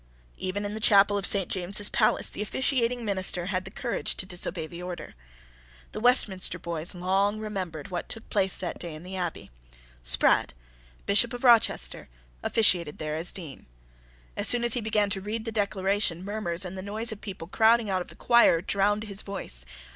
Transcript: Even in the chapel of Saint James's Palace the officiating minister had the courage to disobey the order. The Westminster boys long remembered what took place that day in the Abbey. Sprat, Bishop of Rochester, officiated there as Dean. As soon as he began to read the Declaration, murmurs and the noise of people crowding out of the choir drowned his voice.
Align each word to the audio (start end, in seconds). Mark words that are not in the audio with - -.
Even 0.39 0.65
in 0.65 0.73
the 0.73 0.79
chapel 0.79 1.15
of 1.15 1.27
Saint 1.27 1.47
James's 1.47 1.87
Palace 1.87 2.31
the 2.31 2.41
officiating 2.41 3.05
minister 3.05 3.45
had 3.53 3.65
the 3.65 3.69
courage 3.69 4.15
to 4.15 4.25
disobey 4.25 4.65
the 4.65 4.81
order. 4.81 5.13
The 5.91 5.99
Westminster 5.99 6.57
boys 6.57 6.95
long 6.95 7.37
remembered 7.39 7.89
what 7.89 8.09
took 8.09 8.27
place 8.31 8.57
that 8.57 8.79
day 8.79 8.95
in 8.95 9.03
the 9.03 9.15
Abbey. 9.15 9.51
Sprat, 10.01 10.53
Bishop 11.05 11.33
of 11.33 11.43
Rochester, 11.43 12.09
officiated 12.41 12.97
there 12.97 13.15
as 13.15 13.31
Dean. 13.31 13.67
As 14.35 14.47
soon 14.47 14.63
as 14.63 14.73
he 14.73 14.81
began 14.81 15.11
to 15.11 15.21
read 15.21 15.45
the 15.45 15.51
Declaration, 15.51 16.25
murmurs 16.25 16.65
and 16.65 16.75
the 16.75 16.81
noise 16.81 17.11
of 17.11 17.21
people 17.21 17.45
crowding 17.45 17.87
out 17.91 18.01
of 18.01 18.07
the 18.07 18.15
choir 18.15 18.59
drowned 18.59 19.03
his 19.03 19.21
voice. 19.21 19.65